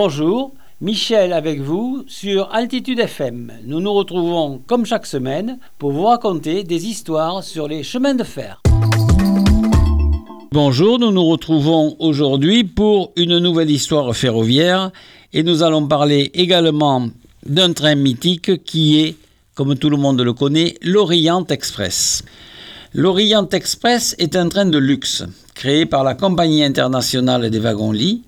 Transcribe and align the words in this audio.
Bonjour, 0.00 0.52
Michel 0.80 1.32
avec 1.32 1.60
vous 1.60 2.04
sur 2.06 2.54
Altitude 2.54 3.00
FM. 3.00 3.52
Nous 3.64 3.80
nous 3.80 3.92
retrouvons 3.92 4.62
comme 4.64 4.86
chaque 4.86 5.06
semaine 5.06 5.58
pour 5.76 5.90
vous 5.90 6.04
raconter 6.04 6.62
des 6.62 6.86
histoires 6.86 7.42
sur 7.42 7.66
les 7.66 7.82
chemins 7.82 8.14
de 8.14 8.22
fer. 8.22 8.62
Bonjour, 10.52 11.00
nous 11.00 11.10
nous 11.10 11.24
retrouvons 11.24 11.96
aujourd'hui 11.98 12.62
pour 12.62 13.10
une 13.16 13.38
nouvelle 13.38 13.72
histoire 13.72 14.14
ferroviaire 14.14 14.92
et 15.32 15.42
nous 15.42 15.64
allons 15.64 15.88
parler 15.88 16.30
également 16.32 17.08
d'un 17.44 17.72
train 17.72 17.96
mythique 17.96 18.62
qui 18.62 19.00
est, 19.00 19.16
comme 19.56 19.74
tout 19.74 19.90
le 19.90 19.96
monde 19.96 20.20
le 20.20 20.32
connaît, 20.32 20.76
l'Orient 20.80 21.44
Express. 21.48 22.22
L'Orient 22.94 23.48
Express 23.48 24.14
est 24.20 24.36
un 24.36 24.48
train 24.48 24.66
de 24.66 24.78
luxe 24.78 25.24
créé 25.56 25.86
par 25.86 26.04
la 26.04 26.14
Compagnie 26.14 26.62
internationale 26.62 27.50
des 27.50 27.58
wagons-lits 27.58 28.22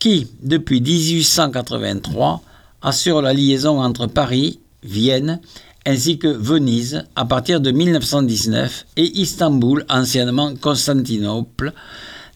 qui, 0.00 0.26
depuis 0.42 0.80
1883, 0.80 2.42
assure 2.82 3.22
la 3.22 3.32
liaison 3.32 3.80
entre 3.80 4.06
Paris, 4.06 4.58
Vienne, 4.82 5.40
ainsi 5.86 6.18
que 6.18 6.28
Venise 6.28 7.04
à 7.14 7.24
partir 7.24 7.60
de 7.60 7.70
1919 7.70 8.86
et 8.96 9.20
Istanbul, 9.20 9.84
anciennement 9.88 10.54
Constantinople, 10.56 11.72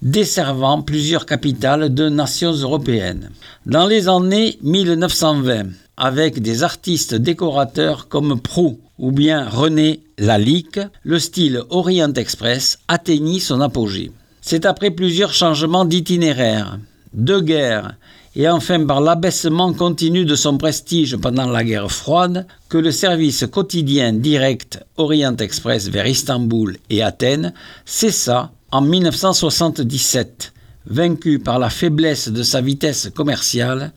desservant 0.02 0.82
plusieurs 0.82 1.27
capitales 1.27 1.92
de 1.92 2.09
nations 2.09 2.52
européennes. 2.52 3.30
Dans 3.65 3.87
les 3.87 4.09
années 4.09 4.59
1920, 4.62 5.68
avec 5.96 6.42
des 6.42 6.62
artistes 6.62 7.15
décorateurs 7.15 8.09
comme 8.09 8.40
Prou 8.40 8.78
ou 8.98 9.10
bien 9.10 9.48
René 9.48 10.02
Lalique, 10.18 10.80
le 11.02 11.18
style 11.18 11.62
Orient 11.70 12.12
Express 12.12 12.78
atteignit 12.88 13.40
son 13.40 13.60
apogée. 13.60 14.12
C'est 14.42 14.66
après 14.66 14.90
plusieurs 14.90 15.32
changements 15.32 15.87
d'itinéraire, 15.87 16.79
de 17.15 17.40
guerre 17.40 17.96
et 18.37 18.48
enfin 18.48 18.84
par 18.84 19.01
l'abaissement 19.01 19.73
continu 19.73 20.24
de 20.24 20.34
son 20.34 20.59
prestige 20.59 21.16
pendant 21.16 21.48
la 21.48 21.62
guerre 21.62 21.90
froide 21.90 22.46
que 22.68 22.79
le 22.79 22.90
service 22.90 23.46
quotidien 23.46 24.12
direct 24.12 24.84
Orient 24.96 25.37
Express 25.37 25.88
vers 25.88 26.07
Istanbul 26.07 26.76
et 26.90 27.02
Athènes 27.02 27.52
cessa 27.85 28.51
en 28.73 28.80
1977, 28.80 30.52
vaincu 30.87 31.38
par 31.38 31.60
la 31.60 31.70
faiblesse 31.70 32.29
de 32.29 32.42
sa 32.42 32.60
vitesse 32.60 33.09
commerciale, 33.15 33.92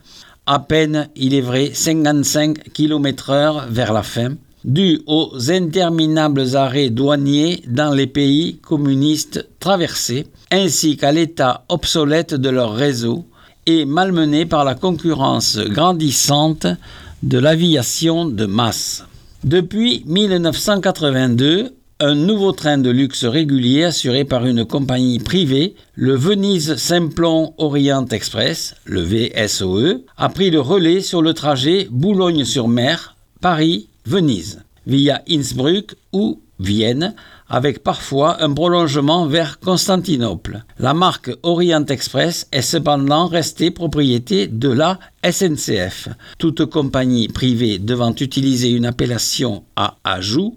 à 0.46 0.60
peine, 0.60 1.08
il 1.16 1.34
est 1.34 1.40
vrai, 1.40 1.72
55 1.74 2.72
km/h 2.72 3.66
vers 3.68 3.92
la 3.92 4.04
fin, 4.04 4.34
dû 4.68 5.00
aux 5.06 5.50
interminables 5.50 6.54
arrêts 6.54 6.90
douaniers 6.90 7.62
dans 7.66 7.92
les 7.92 8.06
pays 8.06 8.58
communistes 8.58 9.48
traversés, 9.60 10.26
ainsi 10.52 10.96
qu'à 10.96 11.10
l'état 11.10 11.64
obsolète 11.70 12.34
de 12.34 12.50
leur 12.50 12.74
réseau 12.74 13.24
et 13.66 13.86
malmené 13.86 14.44
par 14.44 14.64
la 14.64 14.74
concurrence 14.74 15.58
grandissante 15.58 16.66
de 17.22 17.38
l'aviation 17.38 18.26
de 18.26 18.44
masse. 18.44 19.04
Depuis 19.42 20.04
1982, 20.06 21.72
un 22.00 22.14
nouveau 22.14 22.52
train 22.52 22.78
de 22.78 22.90
luxe 22.90 23.24
régulier 23.24 23.84
assuré 23.84 24.24
par 24.24 24.44
une 24.46 24.64
compagnie 24.64 25.18
privée, 25.18 25.74
le 25.94 26.14
Venise 26.14 26.76
Simplon 26.76 27.54
Orient 27.56 28.06
Express, 28.06 28.74
le 28.84 29.00
VSOE, 29.00 30.04
a 30.16 30.28
pris 30.28 30.50
le 30.50 30.60
relais 30.60 31.00
sur 31.00 31.22
le 31.22 31.34
trajet 31.34 31.88
Boulogne-sur-Mer, 31.90 33.16
Paris-Venise, 34.08 34.62
via 34.86 35.22
Innsbruck 35.28 35.94
ou 36.12 36.40
Vienne, 36.58 37.14
avec 37.46 37.82
parfois 37.82 38.42
un 38.42 38.52
prolongement 38.52 39.26
vers 39.26 39.60
Constantinople. 39.60 40.64
La 40.78 40.94
marque 40.94 41.30
Orient 41.42 41.84
Express 41.84 42.46
est 42.50 42.62
cependant 42.62 43.26
restée 43.26 43.70
propriété 43.70 44.46
de 44.46 44.70
la 44.70 44.98
SNCF. 45.22 46.08
Toute 46.38 46.64
compagnie 46.66 47.28
privée 47.28 47.78
devant 47.78 48.14
utiliser 48.14 48.70
une 48.70 48.86
appellation 48.86 49.64
à 49.76 49.96
ajout 50.04 50.54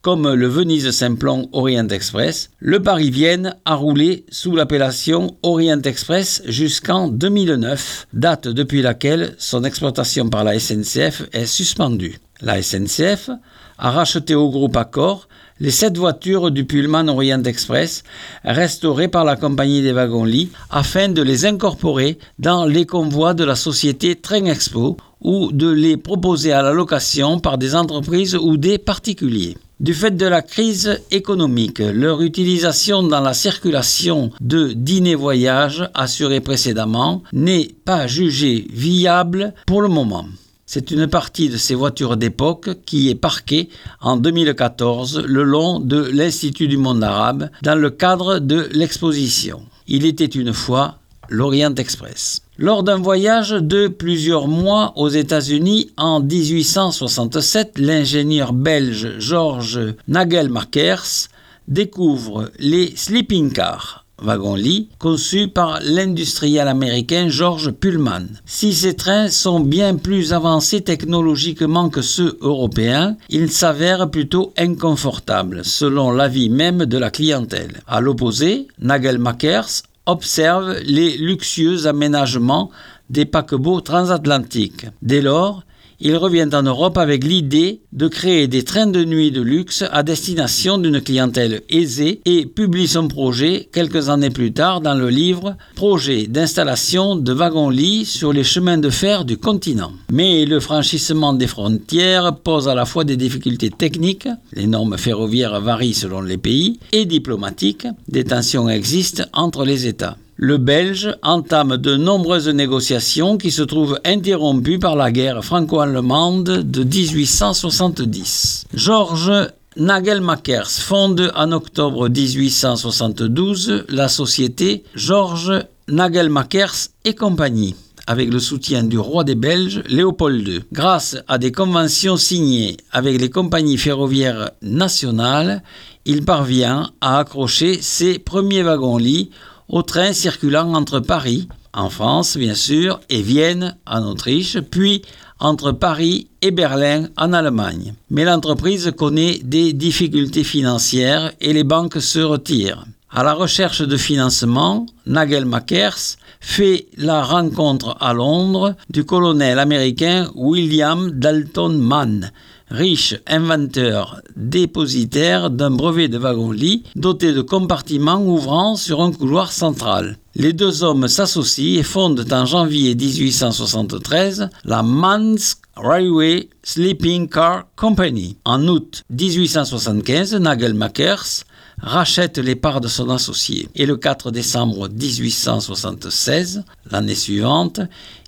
comme 0.00 0.34
le 0.34 0.46
Venise-Simplon 0.48 1.48
Orient 1.52 1.88
Express, 1.88 2.50
le 2.58 2.82
Paris-Vienne 2.82 3.56
a 3.64 3.74
roulé 3.74 4.26
sous 4.30 4.54
l'appellation 4.54 5.38
Orient 5.42 5.80
Express 5.80 6.42
jusqu'en 6.46 7.08
2009, 7.08 8.08
date 8.12 8.48
depuis 8.48 8.82
laquelle 8.82 9.34
son 9.38 9.64
exploitation 9.64 10.28
par 10.28 10.44
la 10.44 10.58
SNCF 10.58 11.22
est 11.32 11.46
suspendue. 11.46 12.18
La 12.40 12.60
SNCF 12.60 13.30
a 13.78 13.90
racheté 13.90 14.34
au 14.34 14.50
groupe 14.50 14.76
Accor 14.76 15.28
les 15.60 15.70
sept 15.70 15.96
voitures 15.96 16.50
du 16.50 16.64
Pullman 16.64 17.06
Orient 17.06 17.44
Express 17.44 18.02
restaurées 18.44 19.06
par 19.06 19.24
la 19.24 19.36
compagnie 19.36 19.82
des 19.82 19.92
wagons-lits 19.92 20.50
afin 20.68 21.08
de 21.08 21.22
les 21.22 21.46
incorporer 21.46 22.18
dans 22.40 22.64
les 22.64 22.86
convois 22.86 23.34
de 23.34 23.44
la 23.44 23.54
société 23.54 24.16
Train 24.16 24.46
Expo 24.46 24.96
ou 25.20 25.52
de 25.52 25.70
les 25.70 25.96
proposer 25.96 26.52
à 26.52 26.62
la 26.62 26.72
location 26.72 27.38
par 27.38 27.56
des 27.56 27.76
entreprises 27.76 28.34
ou 28.34 28.56
des 28.56 28.78
particuliers. 28.78 29.56
Du 29.78 29.94
fait 29.94 30.16
de 30.16 30.26
la 30.26 30.42
crise 30.42 31.00
économique, 31.10 31.78
leur 31.78 32.22
utilisation 32.22 33.02
dans 33.02 33.20
la 33.20 33.34
circulation 33.34 34.30
de 34.40 34.72
dîner-voyage 34.72 35.88
assurée 35.94 36.40
précédemment 36.40 37.22
n'est 37.32 37.70
pas 37.84 38.06
jugée 38.06 38.66
viable 38.72 39.54
pour 39.66 39.82
le 39.82 39.88
moment. 39.88 40.26
C'est 40.74 40.90
une 40.90 41.06
partie 41.06 41.50
de 41.50 41.56
ces 41.56 41.76
voitures 41.76 42.16
d'époque 42.16 42.68
qui 42.84 43.08
est 43.08 43.14
parquée 43.14 43.68
en 44.00 44.16
2014 44.16 45.22
le 45.24 45.44
long 45.44 45.78
de 45.78 46.02
l'Institut 46.12 46.66
du 46.66 46.78
monde 46.78 47.04
arabe 47.04 47.48
dans 47.62 47.76
le 47.76 47.90
cadre 47.90 48.40
de 48.40 48.68
l'exposition. 48.72 49.62
Il 49.86 50.04
était 50.04 50.24
une 50.24 50.52
fois 50.52 50.96
l'Orient 51.28 51.76
Express. 51.76 52.42
Lors 52.58 52.82
d'un 52.82 52.96
voyage 52.96 53.50
de 53.50 53.86
plusieurs 53.86 54.48
mois 54.48 54.92
aux 54.96 55.10
États-Unis 55.10 55.92
en 55.96 56.18
1867, 56.18 57.78
l'ingénieur 57.78 58.52
belge 58.52 59.20
Georges 59.20 59.94
Nagelmakers 60.08 61.28
découvre 61.68 62.50
les 62.58 62.96
sleeping 62.96 63.52
cars 63.52 64.03
wagon-lit 64.24 64.88
conçus 64.98 65.48
par 65.48 65.80
l'industriel 65.82 66.66
américain 66.66 67.28
George 67.28 67.70
Pullman. 67.70 68.26
Si 68.46 68.74
ces 68.74 68.94
trains 68.94 69.28
sont 69.28 69.60
bien 69.60 69.94
plus 69.94 70.32
avancés 70.32 70.80
technologiquement 70.80 71.88
que 71.88 72.02
ceux 72.02 72.38
européens, 72.40 73.16
ils 73.28 73.50
s'avèrent 73.50 74.10
plutôt 74.10 74.52
inconfortables, 74.56 75.64
selon 75.64 76.10
l'avis 76.10 76.48
même 76.48 76.86
de 76.86 76.98
la 76.98 77.10
clientèle. 77.10 77.82
À 77.86 78.00
l'opposé, 78.00 78.68
Nagelmakers 78.80 79.82
observe 80.06 80.76
les 80.84 81.16
luxueux 81.16 81.86
aménagements 81.86 82.70
des 83.10 83.24
paquebots 83.24 83.80
transatlantiques. 83.80 84.86
Dès 85.02 85.20
lors, 85.20 85.62
il 86.00 86.16
revient 86.16 86.48
en 86.52 86.62
Europe 86.62 86.98
avec 86.98 87.24
l'idée 87.24 87.80
de 87.92 88.08
créer 88.08 88.48
des 88.48 88.62
trains 88.62 88.86
de 88.86 89.04
nuit 89.04 89.30
de 89.30 89.40
luxe 89.40 89.84
à 89.90 90.02
destination 90.02 90.78
d'une 90.78 91.00
clientèle 91.00 91.62
aisée 91.68 92.20
et 92.24 92.46
publie 92.46 92.88
son 92.88 93.08
projet 93.08 93.68
quelques 93.72 94.08
années 94.08 94.30
plus 94.30 94.52
tard 94.52 94.80
dans 94.80 94.94
le 94.94 95.08
livre 95.08 95.56
Projet 95.74 96.26
d'installation 96.26 97.16
de 97.16 97.32
wagons-lits 97.32 98.04
sur 98.04 98.32
les 98.32 98.44
chemins 98.44 98.78
de 98.78 98.90
fer 98.90 99.24
du 99.24 99.36
continent. 99.36 99.92
Mais 100.10 100.44
le 100.44 100.60
franchissement 100.60 101.32
des 101.32 101.46
frontières 101.46 102.36
pose 102.36 102.68
à 102.68 102.74
la 102.74 102.84
fois 102.84 103.04
des 103.04 103.16
difficultés 103.16 103.70
techniques, 103.70 104.28
les 104.52 104.66
normes 104.66 104.98
ferroviaires 104.98 105.60
varient 105.60 105.94
selon 105.94 106.22
les 106.22 106.38
pays, 106.38 106.78
et 106.92 107.04
diplomatiques, 107.04 107.86
des 108.08 108.24
tensions 108.24 108.68
existent 108.68 109.24
entre 109.32 109.64
les 109.64 109.86
États 109.86 110.16
le 110.44 110.58
Belge 110.58 111.16
entame 111.22 111.78
de 111.78 111.96
nombreuses 111.96 112.50
négociations 112.50 113.38
qui 113.38 113.50
se 113.50 113.62
trouvent 113.62 113.98
interrompues 114.04 114.78
par 114.78 114.94
la 114.94 115.10
guerre 115.10 115.42
franco-allemande 115.42 116.44
de 116.44 116.84
1870. 116.84 118.66
Georges 118.74 119.32
Nagelmakers 119.78 120.68
fonde 120.68 121.32
en 121.34 121.50
octobre 121.50 122.10
1872 122.10 123.86
la 123.88 124.08
société 124.08 124.84
Georges 124.94 125.64
Nagelmakers 125.88 126.88
et 127.06 127.14
compagnie 127.14 127.74
avec 128.06 128.30
le 128.30 128.38
soutien 128.38 128.84
du 128.84 128.98
roi 128.98 129.24
des 129.24 129.36
Belges 129.36 129.82
Léopold 129.88 130.46
II. 130.46 130.60
Grâce 130.72 131.16
à 131.26 131.38
des 131.38 131.52
conventions 131.52 132.18
signées 132.18 132.76
avec 132.92 133.18
les 133.18 133.30
compagnies 133.30 133.78
ferroviaires 133.78 134.50
nationales, 134.60 135.62
il 136.04 136.22
parvient 136.22 136.90
à 137.00 137.18
accrocher 137.18 137.80
ses 137.80 138.18
premiers 138.18 138.62
wagons-lits 138.62 139.30
au 139.68 139.82
train 139.82 140.12
circulant 140.12 140.74
entre 140.74 141.00
Paris, 141.00 141.48
en 141.72 141.90
France 141.90 142.36
bien 142.36 142.54
sûr, 142.54 143.00
et 143.08 143.22
Vienne 143.22 143.76
en 143.86 144.02
Autriche, 144.04 144.58
puis 144.60 145.02
entre 145.40 145.72
Paris 145.72 146.28
et 146.42 146.50
Berlin 146.50 147.08
en 147.16 147.32
Allemagne. 147.32 147.94
Mais 148.10 148.24
l'entreprise 148.24 148.92
connaît 148.96 149.40
des 149.42 149.72
difficultés 149.72 150.44
financières 150.44 151.32
et 151.40 151.52
les 151.52 151.64
banques 151.64 152.00
se 152.00 152.20
retirent. 152.20 152.84
À 153.16 153.22
la 153.22 153.32
recherche 153.32 153.80
de 153.80 153.96
financement, 153.96 154.86
Nagel 155.06 155.44
Makers 155.44 156.16
fait 156.40 156.88
la 156.96 157.22
rencontre 157.22 157.96
à 158.00 158.12
Londres 158.12 158.74
du 158.90 159.04
colonel 159.04 159.60
américain 159.60 160.28
William 160.34 161.12
Dalton 161.12 161.78
Mann, 161.78 162.32
riche 162.72 163.14
inventeur 163.28 164.20
dépositaire 164.34 165.50
d'un 165.50 165.70
brevet 165.70 166.08
de 166.08 166.18
wagon-lit 166.18 166.82
doté 166.96 167.32
de 167.32 167.40
compartiments 167.40 168.20
ouvrant 168.20 168.74
sur 168.74 169.00
un 169.00 169.12
couloir 169.12 169.52
central. 169.52 170.18
Les 170.34 170.52
deux 170.52 170.82
hommes 170.82 171.06
s'associent 171.06 171.78
et 171.78 171.84
fondent 171.84 172.26
en 172.32 172.46
janvier 172.46 172.96
1873 172.96 174.48
la 174.64 174.82
Man's 174.82 175.58
Railway 175.76 176.48
Sleeping 176.64 177.28
Car 177.28 177.66
Company. 177.76 178.38
En 178.44 178.66
août 178.66 179.04
1875, 179.10 180.34
Nagelmakers 180.34 181.44
rachète 181.80 182.38
les 182.38 182.56
parts 182.56 182.80
de 182.80 182.88
son 182.88 183.10
associé. 183.10 183.68
Et 183.74 183.86
le 183.86 183.96
4 183.96 184.30
décembre 184.30 184.88
1876, 184.88 186.64
l'année 186.90 187.14
suivante, 187.14 187.80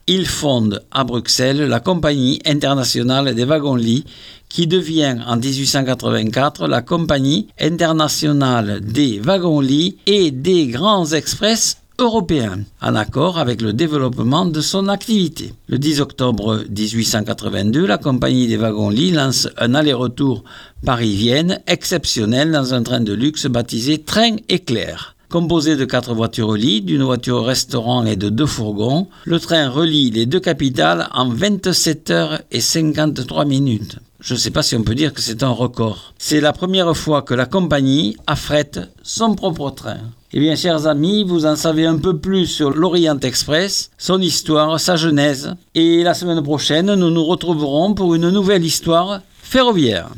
il 0.06 0.26
fonde 0.26 0.84
à 0.92 1.04
Bruxelles 1.04 1.62
la 1.62 1.80
Compagnie 1.80 2.40
internationale 2.46 3.34
des 3.34 3.44
wagons-lits 3.44 4.04
qui 4.48 4.66
devient 4.66 5.16
en 5.26 5.36
1884 5.36 6.68
la 6.68 6.80
Compagnie 6.82 7.48
internationale 7.60 8.80
des 8.80 9.18
wagons-lits 9.18 9.98
et 10.06 10.30
des 10.30 10.68
grands 10.68 11.06
express 11.06 11.78
européens, 11.98 12.60
en 12.82 12.94
accord 12.94 13.38
avec 13.38 13.60
le 13.60 13.72
développement 13.72 14.46
de 14.46 14.60
son 14.60 14.88
activité. 14.88 15.52
Le 15.68 15.78
10 15.78 16.00
octobre 16.00 16.64
1882, 16.68 17.86
la 17.86 17.98
compagnie 17.98 18.46
des 18.46 18.56
wagons-lits 18.56 19.12
lance 19.12 19.48
un 19.58 19.74
aller-retour 19.74 20.44
Paris-Vienne 20.84 21.60
exceptionnel 21.66 22.52
dans 22.52 22.74
un 22.74 22.82
train 22.82 23.00
de 23.00 23.12
luxe 23.12 23.46
baptisé 23.46 23.98
Train 23.98 24.36
Éclair. 24.48 25.16
Composé 25.28 25.74
de 25.76 25.84
quatre 25.84 26.14
voitures-lits, 26.14 26.82
d'une 26.82 27.02
voiture-restaurant 27.02 28.04
et 28.04 28.16
de 28.16 28.28
deux 28.28 28.46
fourgons, 28.46 29.08
le 29.24 29.40
train 29.40 29.68
relie 29.68 30.10
les 30.10 30.24
deux 30.24 30.38
capitales 30.38 31.08
en 31.12 31.28
27 31.28 32.10
heures 32.10 32.40
et 32.52 32.60
53 32.60 33.44
minutes. 33.44 33.98
Je 34.26 34.34
ne 34.34 34.38
sais 34.40 34.50
pas 34.50 34.64
si 34.64 34.74
on 34.74 34.82
peut 34.82 34.96
dire 34.96 35.14
que 35.14 35.20
c'est 35.20 35.44
un 35.44 35.50
record. 35.50 36.12
C'est 36.18 36.40
la 36.40 36.52
première 36.52 36.96
fois 36.96 37.22
que 37.22 37.32
la 37.32 37.46
compagnie 37.46 38.16
affrète 38.26 38.80
son 39.04 39.36
propre 39.36 39.70
train. 39.70 40.00
Eh 40.32 40.40
bien, 40.40 40.56
chers 40.56 40.88
amis, 40.88 41.22
vous 41.22 41.46
en 41.46 41.54
savez 41.54 41.86
un 41.86 41.96
peu 41.96 42.18
plus 42.18 42.46
sur 42.46 42.70
l'Orient 42.70 43.20
Express, 43.20 43.92
son 43.98 44.20
histoire, 44.20 44.80
sa 44.80 44.96
genèse. 44.96 45.54
Et 45.76 46.02
la 46.02 46.12
semaine 46.12 46.42
prochaine, 46.42 46.92
nous 46.92 47.10
nous 47.10 47.24
retrouverons 47.24 47.94
pour 47.94 48.16
une 48.16 48.30
nouvelle 48.30 48.64
histoire 48.64 49.20
ferroviaire. 49.40 50.08